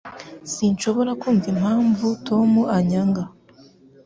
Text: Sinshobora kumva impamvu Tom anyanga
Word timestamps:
Sinshobora 0.53 1.11
kumva 1.21 1.45
impamvu 1.53 2.05
Tom 2.27 2.49
anyanga 2.77 3.21